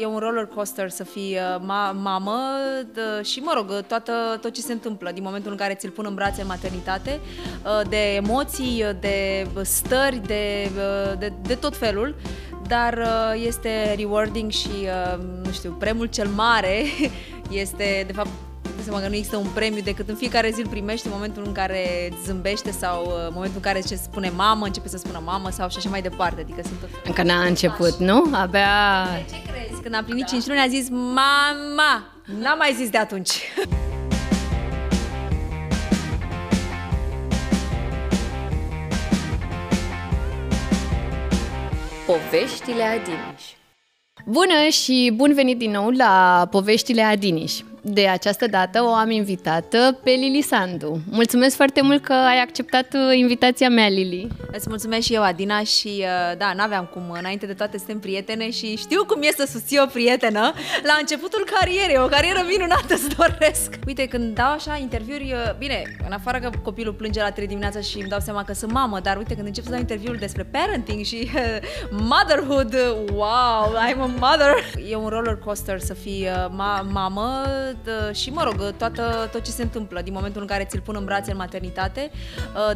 [0.00, 2.38] e un roller coaster să fii uh, ma- mamă
[2.92, 6.04] de, și, mă rog, toată, tot ce se întâmplă din momentul în care ți-l pun
[6.08, 7.20] în brațe în maternitate,
[7.64, 12.14] uh, de emoții, de stări, de, uh, de, de tot felul,
[12.66, 16.82] dar uh, este rewarding și, uh, nu știu, premiul cel mare
[17.62, 18.43] este, de fapt, de
[18.84, 21.52] seama că nu există un premiu decât în fiecare zi îl primești în momentul în
[21.52, 25.50] care zâmbește sau uh, în momentul în care ce spune mamă, începe să spună mamă
[25.50, 26.40] sau și așa mai departe.
[26.40, 28.30] Adică sunt tot Încă n-a început, nu?
[28.32, 29.06] Abia...
[29.30, 29.82] ce crezi?
[29.82, 32.14] Când a plinit 5 luni a zis mama!
[32.40, 33.30] N-a mai zis de atunci.
[42.06, 43.42] Poveștile Adiniș.
[44.26, 47.52] Bună și bun venit din nou la Poveștile Adiniș.
[47.86, 50.98] De această dată o am invitată pe Lili Sandu.
[51.10, 54.28] Mulțumesc foarte mult că ai acceptat uh, invitația mea, Lili.
[54.52, 58.50] Îți mulțumesc și eu, Adina, și uh, da, n-aveam cum, înainte de toate suntem prietene
[58.50, 60.52] și știu cum e să susții o prietenă
[60.82, 63.78] la începutul carierei, o carieră minunată îți doresc.
[63.86, 67.80] Uite, când dau așa interviuri, uh, bine, în afară că copilul plânge la 3 dimineața
[67.80, 70.42] și îmi dau seama că sunt mamă, dar uite, când încep să dau interviuri despre
[70.42, 71.30] parenting și
[71.90, 72.74] motherhood,
[73.12, 74.54] wow, I'm a mother.
[74.90, 77.42] E un roller coaster să fii ma- mamă
[77.84, 80.96] de, și, mă rog, toată, tot ce se întâmplă din momentul în care ți-l pun
[80.98, 82.10] în brațe în maternitate,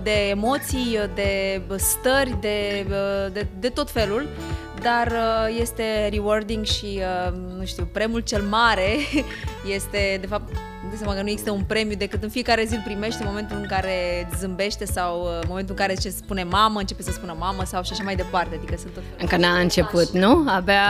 [0.03, 2.87] de emoții, de stări, de,
[3.33, 4.29] de, de tot felul,
[4.83, 5.13] dar
[5.61, 7.01] este rewarding și,
[7.57, 8.97] nu știu, premiul cel mare
[9.77, 10.53] este, de fapt,
[10.91, 13.57] de seama că nu există un premiu decât în fiecare zi îl primești în momentul
[13.57, 17.63] în care zâmbește sau în momentul în care ce spune mamă, începe să spună mamă
[17.65, 18.55] sau și așa mai departe.
[18.57, 19.19] Adică sunt tot felul.
[19.21, 20.45] Încă n-a început, nu?
[20.49, 20.83] Abia...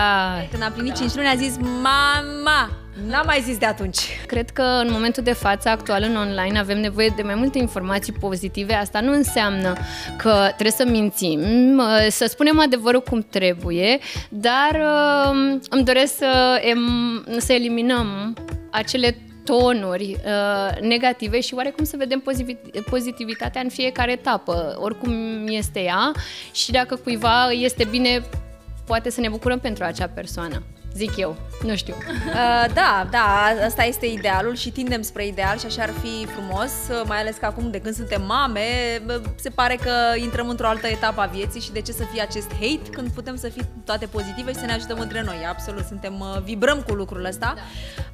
[0.51, 2.71] Când a plinit 5 luni a zis mama!
[3.07, 3.99] N-a mai zis de atunci.
[4.27, 8.13] Cred că în momentul de față actual în online avem nevoie de mai multe informații
[8.13, 8.75] pozitive.
[8.75, 9.73] Asta nu înseamnă
[10.17, 11.41] că trebuie să mințim,
[12.09, 14.81] să spunem adevărul cum trebuie, dar
[15.71, 16.61] îmi doresc să,
[17.39, 18.37] să eliminăm
[18.71, 19.17] acele
[19.49, 22.23] tonuri uh, negative și oarecum să vedem
[22.91, 25.13] pozitivitatea în fiecare etapă, oricum
[25.47, 26.13] este ea
[26.53, 28.23] și dacă cuiva este bine,
[28.87, 30.63] poate să ne bucurăm pentru acea persoană
[30.99, 31.37] zic eu.
[31.63, 31.95] Nu știu.
[31.99, 36.73] Uh, da, da, asta este idealul și tindem spre ideal și așa ar fi frumos,
[36.91, 38.61] uh, mai ales că acum de când suntem mame,
[39.35, 42.51] se pare că intrăm într-o altă etapă a vieții și de ce să fie acest
[42.53, 45.37] hate când putem să fim toate pozitive și să ne ajutăm între noi.
[45.49, 47.55] Absolut, suntem, uh, vibrăm cu lucrul ăsta.
[47.57, 47.63] Da.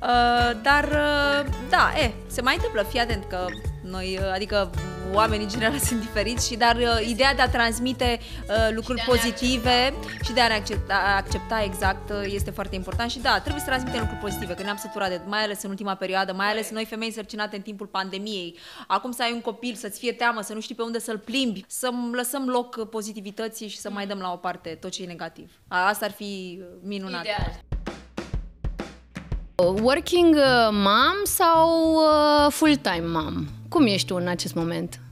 [0.09, 3.47] Uh, dar, uh, da, e, se mai întâmplă, fii atent că
[3.83, 4.71] noi, uh, adică
[5.15, 9.07] oamenii în general sunt diferiți și dar uh, ideea de a transmite uh, lucruri și
[9.07, 10.25] pozitive accepta.
[10.25, 13.67] și de a ne accepta, accepta exact uh, este foarte important și da, trebuie să
[13.67, 16.85] transmitem lucruri pozitive, că ne-am săturat de, mai ales în ultima perioadă, mai ales noi
[16.85, 18.59] femei sărcinate în timpul pandemiei.
[18.87, 21.65] Acum să ai un copil, să-ți fie teamă, să nu știi pe unde să-l plimbi,
[21.67, 25.51] să lăsăm loc pozitivității și să mai dăm la o parte tot ce e negativ.
[25.69, 27.21] Asta ar fi uh, minunat.
[27.21, 27.63] Ideal.
[29.57, 33.45] Working uh, mom sau uh, full-time mom?
[33.69, 35.04] Cum ești tu în acest moment?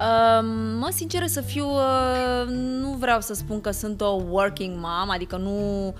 [0.00, 0.44] Uh,
[0.78, 2.48] mă, sinceră să fiu, uh,
[2.80, 5.94] nu vreau să spun că sunt o working mom, adică nu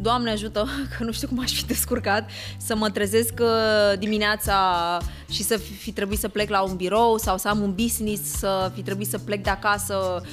[0.00, 4.56] Doamne ajută, că nu știu cum aș fi descurcat, să mă trezesc uh, dimineața
[5.30, 8.70] și să fi trebuit să plec la un birou sau să am un business, să
[8.74, 10.26] fi trebuit să plec de acasă 5-6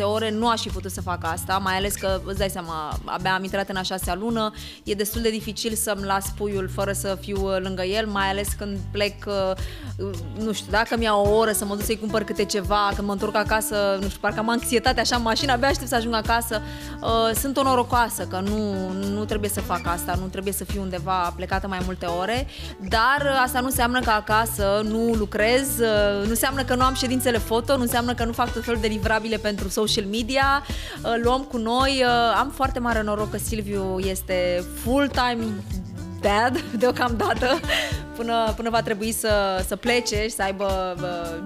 [0.00, 3.34] ore, nu aș fi putut să fac asta, mai ales că, îți dai seama, abia
[3.34, 7.18] am intrat în a șasea lună, e destul de dificil să-mi las puiul fără să
[7.20, 9.52] fiu uh, lângă el, mai ales când plec, uh,
[10.38, 13.12] nu știu, dacă mi-a o oră să mă duc să-i cumpăr câte ceva, când mă
[13.12, 16.62] întorc acasă, nu știu, parcă am anxietate așa în mașină, abia aștept să ajung acasă,
[17.34, 21.32] sunt o norocoasă că nu, nu trebuie să fac asta, nu trebuie să fiu undeva
[21.36, 22.46] plecată mai multe ore,
[22.88, 25.78] dar asta nu înseamnă că acasă nu lucrez,
[26.22, 28.86] nu înseamnă că nu am ședințele foto, nu înseamnă că nu fac tot felul de
[28.86, 30.62] livrabile pentru social media,
[31.22, 32.04] luăm cu noi,
[32.38, 35.44] am foarte mare noroc că Silviu este full-time
[36.22, 37.60] dad deocamdată
[38.16, 40.96] până, până va trebui să, să plece și să aibă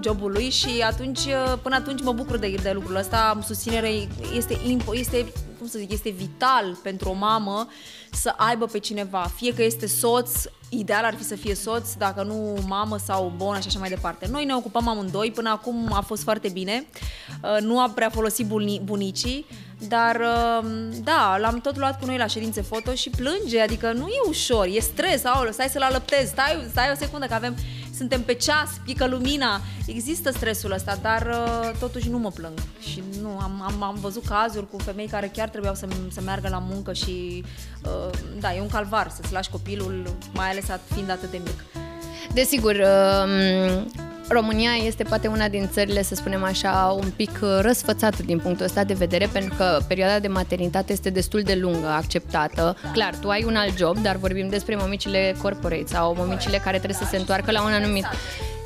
[0.03, 1.19] jobul lui și atunci,
[1.61, 3.89] până atunci mă bucur de, de lucrul ăsta, susținere
[4.35, 4.57] este,
[4.91, 5.25] este
[5.57, 7.67] cum să zic, este vital pentru o mamă
[8.11, 10.31] să aibă pe cineva, fie că este soț,
[10.69, 14.27] ideal ar fi să fie soț, dacă nu mamă sau bonă și așa mai departe.
[14.31, 16.87] Noi ne ocupăm amândoi, până acum a fost foarte bine,
[17.43, 18.45] uh, nu a prea folosit
[18.83, 19.45] bunicii,
[19.87, 20.69] dar uh,
[21.03, 24.65] da, l-am tot luat cu noi la ședințe foto și plânge, adică nu e ușor,
[24.65, 27.55] e stres, aoleu, stai să-l alăptezi, stai, stai o secundă că avem
[27.97, 32.53] suntem pe ceas, pică lumina, există stresul ăsta, dar uh, totuși nu mă plâng.
[32.91, 36.47] Și nu, am, am, am văzut cazuri cu femei care chiar trebuiau să, să meargă
[36.49, 37.43] la muncă și
[37.83, 41.63] uh, da, e un calvar să-ți lași copilul, mai ales fiind atât de mic.
[42.33, 43.83] Desigur, uh,
[44.29, 48.65] România este poate una din țările, să spunem așa, un pic uh, răsfățată din punctul
[48.65, 52.77] ăsta de vedere, pentru că perioada de maternitate este destul de lungă, acceptată.
[52.93, 56.99] Clar, tu ai un alt job, dar vorbim despre mămicile corporate sau mămicile care trebuie
[57.01, 58.05] să se întoarcă la un anumit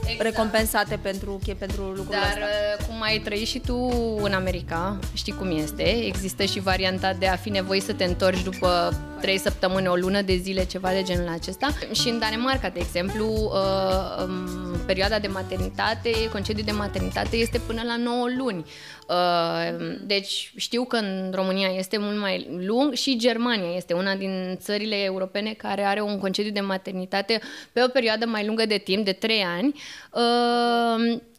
[0.03, 0.21] exact.
[0.21, 2.45] recompensate pentru, pentru lucrurile Dar astea.
[2.79, 3.89] Uh, cum ai trăit și tu
[4.21, 8.43] în America, știi cum este, există și varianta de a fi nevoit să te întorci
[8.43, 11.67] după 3 săptămâni, o lună de zile, ceva de genul acesta.
[11.91, 17.81] Și în Danemarca, de exemplu, uh, um, perioada de maternitate, concediu de maternitate este până
[17.85, 18.65] la 9 luni.
[19.09, 24.57] Uh, deci știu că în România este mult mai lung și Germania este una din
[24.61, 27.39] țările europene care are un concediu de maternitate
[27.73, 29.73] pe o perioadă mai lungă de timp, de 3 ani.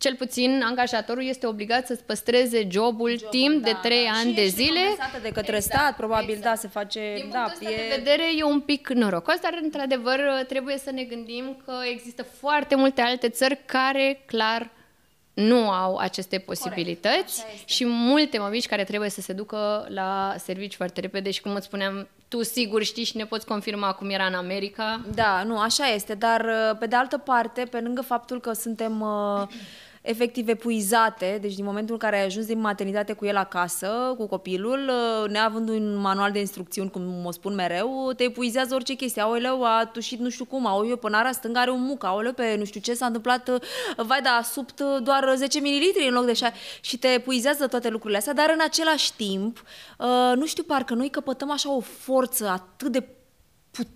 [0.03, 4.11] Uh, cel puțin angajatorul este obligat să-ți păstreze jobul, jobul timp da, de 3 da.
[4.19, 4.81] ani de zile.
[5.23, 6.45] de către exact, stat, probabil, exact.
[6.45, 7.15] da, se face...
[7.17, 7.77] Din da, punctul e...
[7.77, 12.75] de vedere e un pic norocos, dar într-adevăr trebuie să ne gândim că există foarte
[12.75, 14.71] multe alte țări care clar
[15.35, 21.01] nu au aceste posibilități și multe mămici care trebuie să se ducă la servici foarte
[21.01, 24.35] repede și cum îți spuneam, tu sigur știi și ne poți confirma cum era în
[24.35, 25.05] America.
[25.15, 26.47] Da, nu, așa este, dar
[26.79, 29.49] pe de altă parte, pe lângă faptul că suntem uh,
[30.03, 34.27] efectiv epuizate, deci din momentul în care ai ajuns din maternitate cu el acasă, cu
[34.27, 39.23] copilul, uh, neavând un manual de instrucțiuni, cum mă spun mereu, te epuizează orice chestie.
[39.23, 42.65] Aoleu, a tușit nu știu cum, aoleu, pânara stângă are un muc, aoleu, pe nu
[42.65, 43.61] știu ce s-a întâmplat, uh,
[43.97, 47.67] vai, da, a subt uh, doar 10 ml în loc de 6 și te epuizează
[47.67, 49.63] toate lucrurile astea, dar în același timp,
[50.35, 53.21] nu știu, parcă noi căpătăm așa o forță atât de put,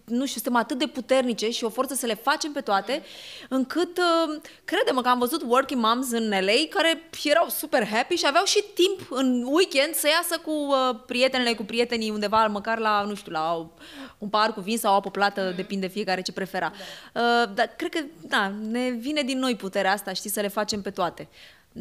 [0.05, 3.03] nu știu, suntem atât de puternice și o forță să le facem pe toate,
[3.49, 8.27] încât uh, credem că am văzut working moms în LA care erau super happy și
[8.27, 13.03] aveau și timp în weekend să iasă cu uh, prietenele, cu prietenii undeva, măcar la,
[13.03, 13.71] nu știu, la
[14.19, 15.57] un parc cu vin sau o apă plată, mm.
[15.57, 16.73] depinde fiecare ce prefera.
[17.13, 17.21] Da.
[17.21, 20.83] Uh, dar cred că, da, ne vine din noi puterea asta, știi, să le facem
[20.83, 21.29] pe toate.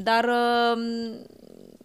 [0.04, 0.82] Dar uh,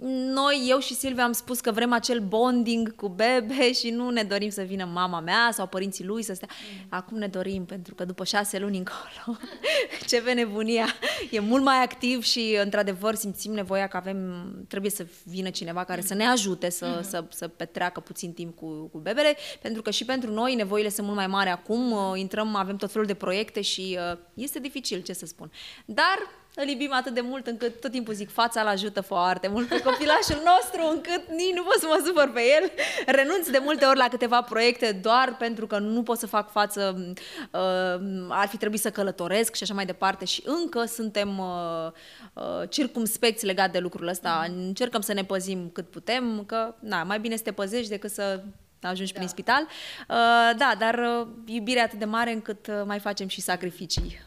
[0.09, 4.23] noi, eu și Silvia am spus că vrem acel bonding cu bebe și nu ne
[4.23, 6.49] dorim să vină mama mea sau părinții lui să stea.
[6.51, 6.87] Mm.
[6.89, 9.39] Acum ne dorim, pentru că după șase luni încolo,
[10.09, 10.87] ce nebunia,
[11.31, 16.01] e mult mai activ și, într-adevăr, simțim nevoia că avem, trebuie să vină cineva care
[16.01, 17.09] să ne ajute să, mm-hmm.
[17.09, 21.07] să, să petreacă puțin timp cu, cu bebele, pentru că și pentru noi nevoile sunt
[21.07, 25.03] mult mai mari acum, uh, intrăm, avem tot felul de proiecte și uh, este dificil,
[25.03, 25.51] ce să spun.
[25.85, 29.69] Dar îl iubim atât de mult încât tot timpul zic fața îl ajută foarte mult
[29.69, 32.70] pe copilașul nostru încât nici nu pot să mă supăr pe el.
[33.06, 37.14] Renunț de multe ori la câteva proiecte doar pentru că nu pot să fac față,
[37.50, 41.93] uh, ar fi trebuit să călătoresc și așa mai departe și încă suntem uh,
[42.32, 44.47] uh, circumspecți legat de lucrul ăsta.
[44.49, 48.41] Încercăm să ne păzim cât putem, că na, mai bine să te păzești decât să
[48.82, 49.19] ajungi da.
[49.19, 49.62] prin spital.
[49.62, 54.20] Uh, da, dar uh, iubirea atât de mare încât uh, mai facem și sacrificii.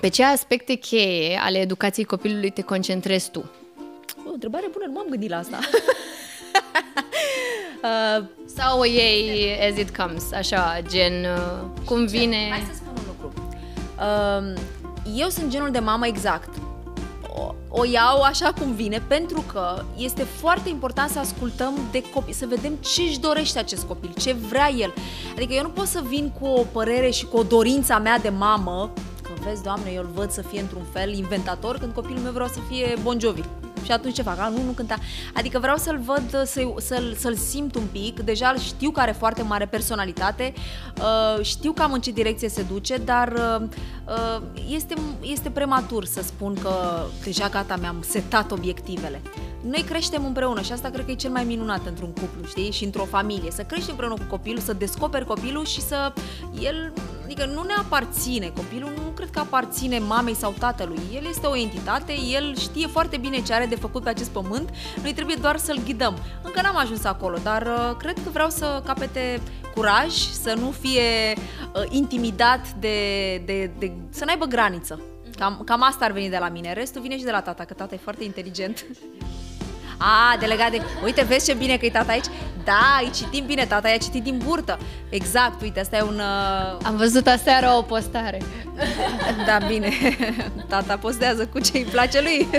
[0.00, 3.50] Pe ce aspecte cheie ale educației copilului te concentrezi tu?
[4.26, 5.58] O întrebare bună, nu m-am gândit la asta.
[8.18, 8.24] uh,
[8.56, 12.48] Sau ei as it comes, așa, gen, uh, cum vine...
[12.50, 13.32] Hai să spun un lucru.
[13.98, 14.60] Uh,
[15.16, 16.48] eu sunt genul de mamă exact.
[17.36, 22.34] O, o iau așa cum vine, pentru că este foarte important să ascultăm de copii,
[22.34, 24.94] să vedem ce își dorește acest copil, ce vrea el.
[25.36, 28.18] Adică eu nu pot să vin cu o părere și cu o dorință a mea
[28.18, 28.92] de mamă
[29.34, 32.58] vezi, doamne, eu îl văd să fie într-un fel inventator când copilul meu vreau să
[32.68, 33.42] fie Bon Jovi.
[33.84, 34.38] Și atunci ce fac?
[34.38, 34.96] A, nu, nu cânta.
[35.34, 38.20] Adică vreau să-l văd, să, să-l, să-l simt un pic.
[38.20, 40.52] Deja știu că are foarte mare personalitate,
[40.98, 43.66] uh, știu cam în ce direcție se duce, dar uh,
[44.08, 49.20] uh, este, este prematur să spun că deja gata, mi-am setat obiectivele
[49.62, 52.70] noi creștem împreună și asta cred că e cel mai minunat într-un cuplu, știi?
[52.70, 53.50] Și într-o familie.
[53.50, 56.12] Să crești împreună cu copilul, să descoperi copilul și să...
[56.60, 56.92] El,
[57.30, 58.46] adică nu ne aparține.
[58.46, 61.00] Copilul nu cred că aparține mamei sau tatălui.
[61.14, 64.70] El este o entitate, el știe foarte bine ce are de făcut pe acest pământ.
[65.02, 66.18] Noi trebuie doar să-l ghidăm.
[66.42, 69.40] Încă n-am ajuns acolo, dar uh, cred că vreau să capete
[69.74, 71.02] curaj, să nu fie
[71.34, 73.92] uh, intimidat de, de, de...
[74.10, 75.00] să n-aibă graniță.
[75.38, 76.72] Cam, cam asta ar veni de la mine.
[76.72, 78.84] Restul vine și de la tata, că tata e foarte inteligent.
[80.02, 80.80] A, delegat de...
[81.04, 82.24] Uite, vezi ce bine că e tata aici?
[82.70, 84.78] Da, ai citit bine, tata i-a citit din burtă.
[85.08, 86.18] Exact, uite, asta e un...
[86.18, 86.86] Uh...
[86.86, 88.42] Am văzut aseară o postare.
[89.46, 89.92] Da, bine.
[90.68, 92.48] Tata postează cu ce îi place lui.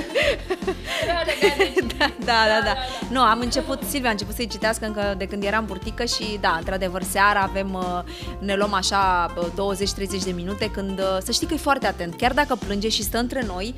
[1.97, 2.75] da, da, da, da.
[3.09, 6.55] Nu, am început, Silvia a început să-i citească încă de când eram burtică și da,
[6.57, 7.99] într-adevăr, seara avem, uh,
[8.39, 12.15] ne luăm așa 20-30 de minute când, uh, să știi că e foarte atent.
[12.15, 13.75] Chiar dacă plânge și stă între noi,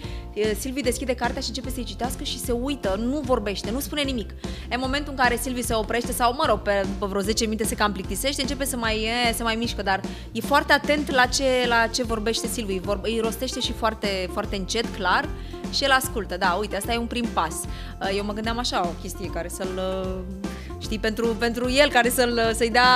[0.59, 4.29] Silvi deschide cartea și începe să-i citească și se uită, nu vorbește, nu spune nimic.
[4.69, 7.43] E momentul în care Silvi se oprește sau sau, mă rog, pe, după vreo 10
[7.43, 10.01] minute se cam plictisește, începe să mai, e, să mai mișcă, dar
[10.31, 14.07] e foarte atent la ce, la ce vorbește Silviu, îi, vor, îi rostește și foarte,
[14.31, 15.29] foarte încet, clar,
[15.73, 16.37] și el ascultă.
[16.37, 17.53] Da, uite, asta e un prim pas.
[17.53, 20.39] Uh, eu mă gândeam așa, o chestie care să-l, uh,
[20.81, 22.89] știi, pentru, pentru el, care să-l, să-i dea,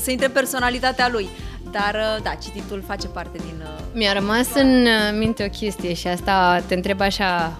[0.00, 1.28] să intre personalitatea lui.
[1.70, 3.62] Dar, uh, da, cititul face parte din...
[3.92, 4.86] Mi-a rămas în
[5.18, 7.58] minte o chestie și asta te întreb așa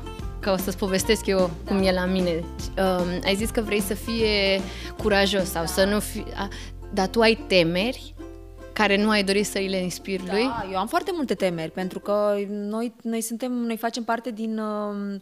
[0.48, 1.50] ca o să-ți povestesc eu da.
[1.66, 2.44] cum e la mine.
[2.78, 4.60] Uh, ai zis că vrei să fie
[5.02, 5.68] curajos sau da.
[5.68, 6.24] să nu fii...
[6.92, 8.14] Dar tu ai temeri
[8.72, 10.50] care nu ai dorit să îi le inspiri da, lui?
[10.72, 14.58] eu am foarte multe temeri, pentru că noi, noi suntem, noi facem parte din...
[14.58, 15.20] Uh,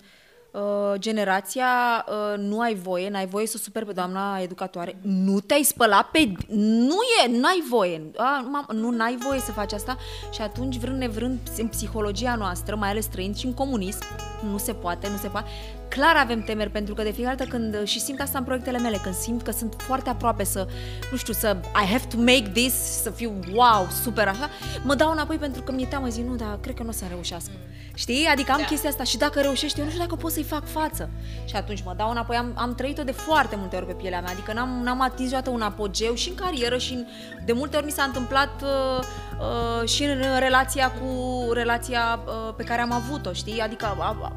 [0.56, 1.66] Uh, generația
[2.08, 6.32] uh, nu ai voie, n-ai voie să super pe doamna educatoare, nu te-ai spălat pe...
[6.48, 9.96] Nu e, n-ai voie, a, nu n-ai voie să faci asta
[10.32, 14.04] și atunci vrând nevrând în psihologia noastră, mai ales trăind și în comunism,
[14.50, 15.48] nu se poate, nu se poate.
[15.88, 18.98] Clar avem temeri pentru că de fiecare dată când, și simt asta în proiectele mele,
[19.02, 20.66] când simt că sunt foarte aproape să,
[21.10, 24.48] nu știu, să I have to make this, să fiu wow, super așa,
[24.84, 27.04] mă dau înapoi pentru că mi-e teamă, zic, nu, dar cred că nu o să
[27.08, 27.52] reușească.
[27.94, 28.26] Știi?
[28.26, 28.64] Adică am da.
[28.64, 31.10] chestia asta și dacă reușești, eu nu știu dacă pot să-i fac față.
[31.44, 34.32] Și atunci mă dau înapoi, am, am trăit-o de foarte multe ori pe pielea mea,
[34.32, 37.06] adică n-am, n-am atins niciodată un apogeu și în carieră și în,
[37.44, 39.04] de multe ori mi s-a întâmplat uh,
[39.38, 43.60] uh, și în relația cu relația uh, pe care am avut-o, știi?
[43.60, 44.30] Adică uh,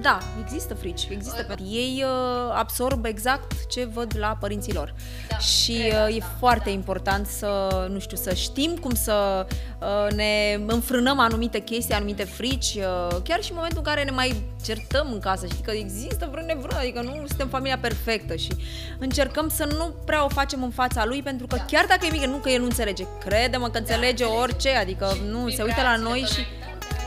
[0.00, 1.42] da, există frici, există.
[1.42, 4.94] Pentru ei uh, absorb exact ce văd la părinții lor.
[5.28, 9.46] Da, și uh, e foarte important să, nu știu, să știm cum să
[9.80, 14.10] uh, ne înfrânăm anumite chestii, anumite frici, uh, chiar și în momentul în care ne
[14.10, 18.50] mai certăm în casă, știi că există vreo nevră, adică nu suntem familia perfectă și
[18.98, 21.64] încercăm să nu prea o facem în fața lui, pentru că da.
[21.64, 24.30] chiar dacă e mică, nu că el nu înțelege, crede-mă că înțelege da.
[24.30, 26.40] orice, adică nu, se uită la noi și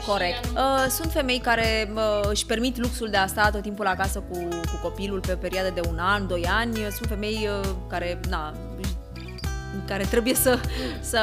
[0.07, 0.45] Corect.
[0.45, 4.37] Uh, sunt femei care uh, își permit luxul de a sta tot timpul acasă cu,
[4.47, 6.75] cu copilul pe o perioadă de un an, doi ani.
[6.75, 8.53] Sunt femei uh, care, na,
[9.87, 10.59] care trebuie să,
[10.99, 11.21] să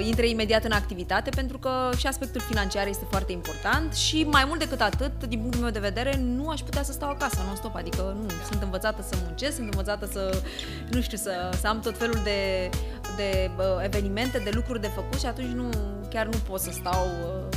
[0.00, 4.58] intre imediat în activitate pentru că și aspectul financiar este foarte important și mai mult
[4.58, 8.16] decât atât, din punctul meu de vedere, nu aș putea să stau acasă non-stop, adică
[8.22, 10.42] nu, sunt învățată să muncesc, sunt învățată să,
[10.90, 12.70] nu știu, să, să am tot felul de,
[13.16, 15.70] de uh, evenimente, de lucruri de făcut și atunci nu,
[16.10, 17.47] chiar nu pot să stau uh,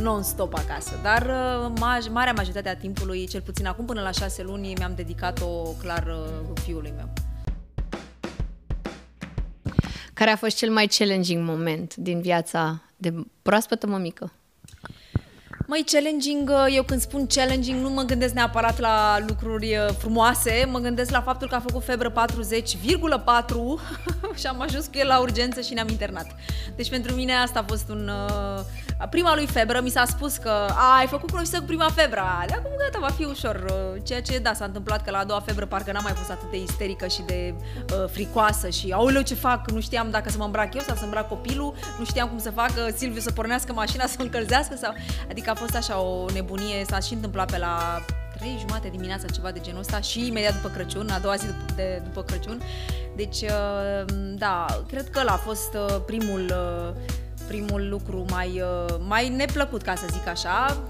[0.00, 4.72] non-stop acasă, dar uh, marea majoritate a timpului, cel puțin acum până la șase luni,
[4.76, 7.12] mi-am dedicat-o clar uh, fiului meu.
[10.12, 14.32] Care a fost cel mai challenging moment din viața de proaspătă mămică?
[15.66, 20.78] Mai challenging, uh, eu când spun challenging nu mă gândesc neapărat la lucruri frumoase, mă
[20.78, 22.16] gândesc la faptul că a făcut febră 40,4
[24.40, 26.26] și am ajuns cu el la urgență și ne-am internat.
[26.76, 28.10] Deci pentru mine asta a fost un,
[29.10, 32.54] prima lui febră mi s-a spus că a, ai făcut cunoștință cu prima febră, de
[32.54, 33.64] acum gata, va fi ușor.
[34.04, 36.50] Ceea ce, da, s-a întâmplat că la a doua febră parcă n-am mai fost atât
[36.50, 40.44] de isterică și de uh, fricoasă și aoleu ce fac, nu știam dacă să mă
[40.44, 44.06] îmbrac eu sau să îmbrac copilul, nu știam cum să facă Silviu să pornească mașina
[44.16, 44.94] să încălzească sau...
[45.30, 48.04] Adică a fost așa o nebunie, s-a și întâmplat pe la
[48.36, 51.72] trei jumate dimineața, ceva de genul ăsta și imediat după Crăciun, a doua zi după,
[51.76, 52.62] de, după Crăciun.
[53.16, 54.04] Deci, uh,
[54.38, 56.94] da, cred că ăla a fost uh, primul uh,
[57.46, 60.82] primul lucru mai, uh, mai neplăcut, ca să zic așa,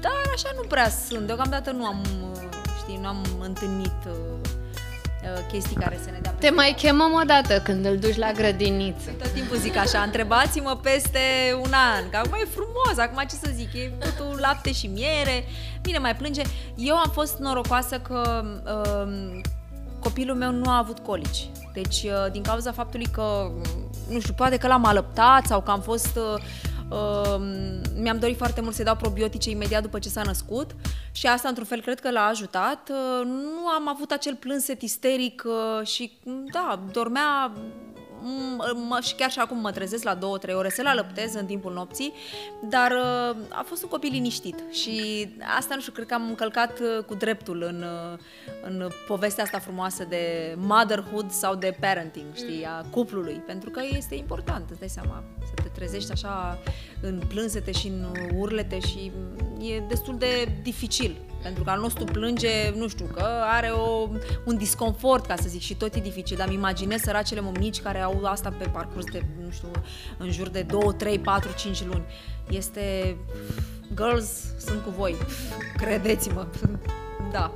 [0.00, 1.26] dar așa nu prea sunt.
[1.26, 2.40] Deocamdată nu am, uh,
[2.78, 4.48] știi, nu am întâlnit uh,
[5.50, 9.10] chestii care să ne dea Te mai chemăm o dată când îl duci la grădiniță.
[9.18, 11.20] Tot timpul zic așa, întrebați-mă peste
[11.62, 15.44] un an, că acum e frumos, acum ce să zic, e totul lapte și miere,
[15.82, 16.42] bine, mai plânge.
[16.76, 19.40] Eu am fost norocoasă că uh,
[20.00, 21.48] copilul meu nu a avut colici.
[21.72, 23.50] Deci, uh, din cauza faptului că,
[24.08, 26.18] nu știu, poate că l-am alăptat sau că am fost...
[26.90, 27.40] Uh, uh,
[27.96, 30.70] mi-am dorit foarte mult să-i dau probiotice imediat după ce s-a născut
[31.12, 32.90] și asta, într-un fel, cred că l-a ajutat.
[32.90, 36.12] Uh, nu am avut acel plânset isteric uh, și,
[36.52, 37.52] da, dormea
[38.88, 41.72] mă, și chiar și acum mă trezesc la două, trei ore să-l alăptez în timpul
[41.72, 42.12] nopții,
[42.62, 46.78] dar uh, a fost un copil liniștit și asta, nu știu, cred că am încălcat
[46.80, 47.82] uh, cu dreptul în,
[48.12, 48.18] uh,
[48.62, 54.14] în povestea asta frumoasă de motherhood sau de parenting, știi, a cuplului, pentru că este
[54.14, 56.58] important, îți dai seama, să te trezești așa
[57.02, 58.06] în plânsete și în
[58.36, 59.12] urlete și
[59.60, 64.08] e destul de dificil pentru că al nostru plânge, nu știu, că are o,
[64.44, 68.00] un disconfort, ca să zic, și tot e dificil, dar îmi imaginez săracele mămici care
[68.00, 69.70] au asta pe parcurs de, nu știu,
[70.18, 72.04] în jur de 2, 3, 4, 5 luni.
[72.48, 73.16] Este...
[73.94, 75.16] Girls, sunt cu voi.
[75.76, 76.46] Credeți-mă.
[77.32, 77.52] Da.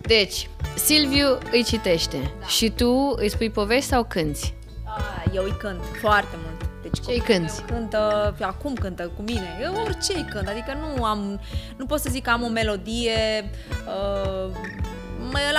[0.00, 2.46] Deci, Silviu îi citește da.
[2.46, 4.54] și tu îi spui povești sau cânti?
[4.84, 6.70] Ah, eu îi cânt foarte mult.
[6.90, 7.60] Deci ce cânti?
[7.66, 11.40] Cântă, acum cântă cu mine, eu orice cânt, adică nu am,
[11.76, 13.50] nu pot să zic că am o melodie,
[13.86, 14.50] uh,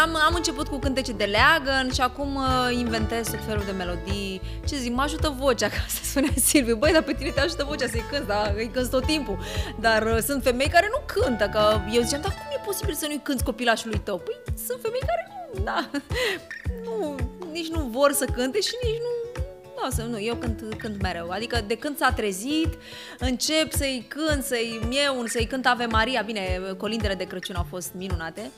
[0.03, 4.41] am, am început cu cântece de leagăn și acum uh, inventez tot felul de melodii.
[4.67, 6.75] Ce zic, mă ajută vocea, ca să spunea Silviu.
[6.75, 9.37] Băi, dar pe tine te ajută vocea să-i cânti, da, îi cânti tot timpul.
[9.79, 13.05] Dar uh, sunt femei care nu cântă, că eu ziceam, dar cum e posibil să
[13.07, 14.17] nu-i cânti copilașului tău?
[14.17, 14.35] Păi
[14.67, 15.89] sunt femei care nu, da,
[16.85, 17.15] nu,
[17.51, 19.16] nici nu vor să cânte și nici nu
[19.83, 21.29] nu, să, nu, eu cânt, cânt mereu.
[21.29, 22.77] Adică de când s-a trezit,
[23.19, 26.21] încep să-i cânt, să-i mieun, să-i cânt Ave Maria.
[26.21, 28.51] Bine, colindele de Crăciun au fost minunate.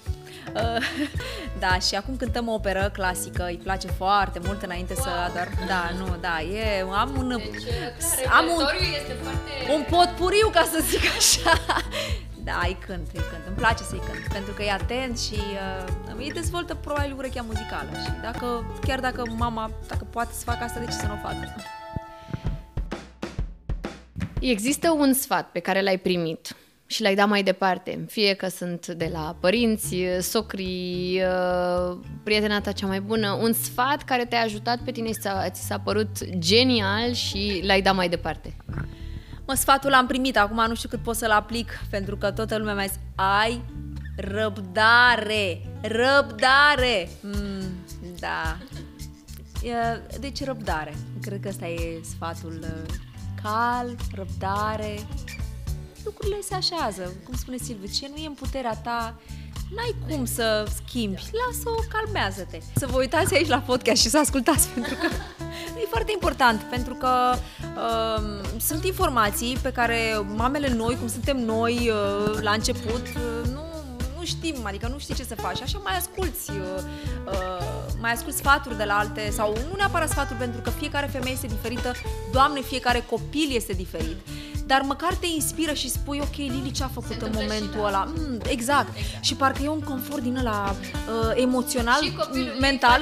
[0.53, 0.83] Uh,
[1.63, 5.03] da, și acum cântăm o operă clasică, îi place foarte mult înainte wow.
[5.03, 5.49] să ador.
[5.67, 7.27] Da, nu, da, e, am un...
[7.27, 8.63] Deci, clar, am un,
[8.99, 9.73] este foarte...
[9.73, 11.61] un potpuriu, ca să zic așa.
[12.43, 13.43] Da, îi cânt, îi cânt.
[13.47, 17.89] Îmi place să-i cânt, pentru că e atent și uh, îi dezvoltă probabil urechea muzicală.
[18.03, 21.17] Și dacă, chiar dacă mama, dacă poate să facă asta, de ce să nu o
[21.27, 21.55] facă?
[24.39, 26.55] Există un sfat pe care l-ai primit
[26.85, 32.71] și l-ai dat mai departe, fie că sunt de la părinți, socrii, uh, prietena ta
[32.71, 35.09] cea mai bună, un sfat care te-a ajutat pe tine,
[35.49, 38.55] ți s-a părut genial și l-ai dat mai departe.
[39.49, 42.73] Mă, sfatul l-am primit, acum nu știu cât pot să-l aplic, pentru că toată lumea
[42.73, 43.61] mi-a zis, ai
[44.17, 47.09] răbdare, răbdare.
[47.21, 47.63] Mm,
[48.19, 48.57] da.
[50.19, 50.93] Deci răbdare.
[51.21, 52.59] Cred că ăsta e sfatul.
[52.61, 52.93] Uh,
[53.41, 54.95] cal, răbdare.
[56.03, 57.13] Lucrurile se așează.
[57.23, 59.19] Cum spune Silviu, ce nu e în puterea ta,
[59.75, 61.21] n-ai cum să schimbi.
[61.31, 62.59] Lasă-o, calmează-te.
[62.75, 65.07] Să vă uitați aici la podcast și să ascultați, pentru că
[65.81, 67.09] e foarte important, pentru că
[67.75, 73.68] uh, sunt informații pe care mamele noi, cum suntem noi uh, la început, uh, nu
[74.19, 75.61] nu știm, adică nu știi ce să faci.
[75.61, 76.83] Așa mai asculți, uh,
[77.25, 81.33] uh, mai asculți sfaturi de la alte, sau nu neapărat sfaturi, pentru că fiecare femeie
[81.33, 81.91] este diferită,
[82.31, 84.17] Doamne, fiecare copil este diferit
[84.71, 88.03] dar măcar te inspiră și spui, ok, Lili ce a făcut în momentul ăla.
[88.15, 88.89] Mm, exact.
[88.97, 89.23] exact.
[89.23, 92.11] Și parcă e un confort din ăla uh, emoțional, și
[92.59, 92.99] mental.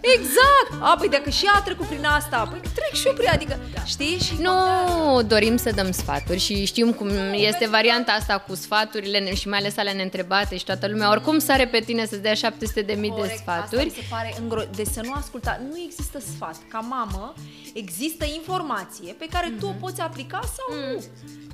[0.00, 0.70] Exact.
[0.80, 3.58] A, păi dacă și ea a trecut prin asta, păi trec și eu prin adică,
[3.74, 3.84] da.
[3.84, 4.18] știi?
[4.18, 5.22] Și nu contează.
[5.26, 9.76] dorim să dăm sfaturi și știm cum este varianta asta cu sfaturile și mai ales
[9.76, 11.10] ale neîntrebate și toată lumea.
[11.10, 13.86] Oricum sare pe tine să-ți dea 700 de mii de sfaturi.
[13.86, 14.60] Asta se pare îngro...
[14.74, 15.60] Deci să nu asculta.
[15.68, 16.56] Nu există sfat.
[16.68, 17.34] Ca mamă,
[17.74, 19.60] există informație pe care mm-hmm.
[19.60, 19.80] tu o mhm.
[19.80, 20.92] poți aplica sau mm.
[20.92, 21.02] nu.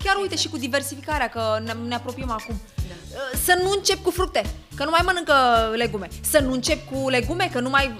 [0.05, 2.61] Chiar uite și cu diversificarea, că ne, ne apropiem acum.
[2.75, 2.95] Da.
[3.13, 4.43] Uh, să nu încep cu fructe,
[4.75, 5.35] că nu mai mănâncă
[5.75, 6.09] legume.
[6.21, 7.97] Să nu încep cu legume, că nu mai...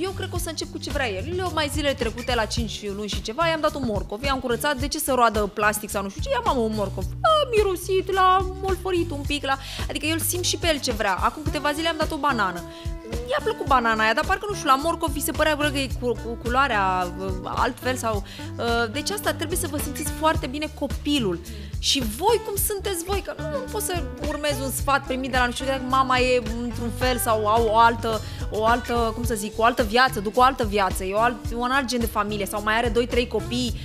[0.00, 1.38] Eu cred că o să încep cu ce vrea el.
[1.38, 4.76] Eu mai zilele trecute, la 5 luni și ceva, i-am dat un morcov, i-am curățat,
[4.76, 7.04] de ce să roadă plastic sau nu știu ce, ia mamă un morcov.
[7.04, 9.58] A mirosit, l-a molforit un pic, la...
[9.88, 11.14] adică eu îl simt și pe el ce vrea.
[11.14, 12.62] Acum câteva zile am dat o banană
[13.10, 15.78] i-a plăcut banana aia, dar parcă nu știu, la morcov vi se părea bă, că
[15.78, 18.22] e cu, cu culoarea uh, altfel sau...
[18.58, 21.40] Uh, deci asta trebuie să vă simțiți foarte bine copilul.
[21.78, 25.36] Și voi cum sunteți voi, că nu, nu pot să urmez un sfat primit de
[25.36, 29.24] la nu știu dacă mama e într-un fel sau au o altă, o altă, cum
[29.24, 32.00] să zic, o altă viață, duc o altă viață, e o alt, un alt gen
[32.00, 32.92] de familie sau mai are
[33.24, 33.80] 2-3 copii,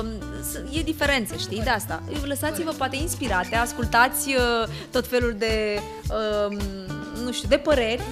[0.00, 0.06] um,
[0.72, 2.02] e diferență, știi, de asta.
[2.24, 5.80] Lăsați-vă poate inspirate, ascultați uh, tot felul de,
[6.48, 6.58] um,
[7.24, 8.02] nu știu, de păreri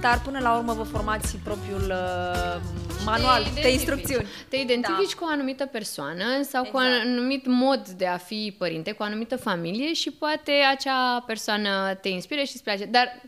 [0.00, 2.60] dar până la urmă vă formați propriul uh,
[3.04, 4.26] manual de instrucțiuni.
[4.48, 5.18] Te identifici da.
[5.18, 6.70] cu o anumită persoană sau exact.
[6.70, 7.06] cu un exact.
[7.06, 12.08] anumit mod de a fi părinte, cu o anumită familie și poate acea persoană te
[12.08, 12.84] inspire și îți place.
[12.84, 13.20] Dar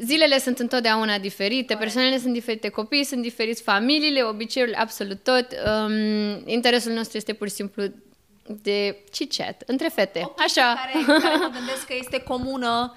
[0.00, 1.80] Zilele sunt întotdeauna diferite, Corect.
[1.80, 5.46] persoanele sunt diferite, copiii sunt diferiți, familiile, obiceiurile, absolut tot.
[5.86, 7.84] Um, interesul nostru este pur și simplu
[8.62, 10.32] de chit-chat între fete.
[10.36, 10.74] Așa.
[10.74, 12.96] Care, care mă gândesc că este comună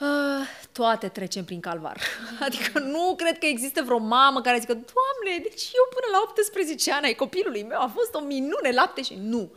[0.00, 2.00] Uh, toate trecem prin calvar.
[2.46, 6.92] Adică nu cred că există vreo mamă care zică, Doamne, deci eu până la 18
[6.92, 9.52] ani ai copilului meu a fost o minune lapte și nu.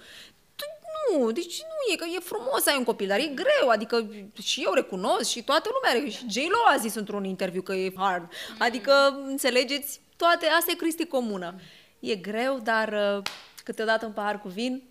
[1.10, 4.10] Nu, deci nu e, că e frumos să ai un copil, dar e greu, adică
[4.44, 7.94] și eu recunosc și toată lumea are, și J-Lo a zis într-un interviu că e
[7.96, 11.56] hard, adică înțelegeți, toate, asta e Cristi comună.
[12.00, 13.24] E greu, dar uh,
[13.64, 14.84] câteodată un pahar cu vin,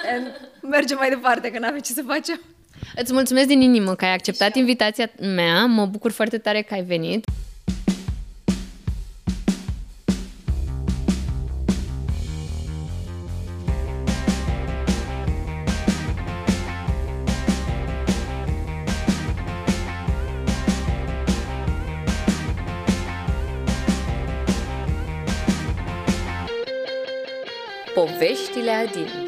[0.62, 2.40] mergem mai departe, că n-avem ce să facem.
[2.96, 5.64] Îți mulțumesc din inimă că ai acceptat invitația mea.
[5.64, 7.24] Mă bucur foarte tare că ai venit.
[28.74, 29.23] Poveștile Adiniș